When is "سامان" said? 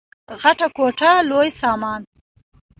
1.61-2.01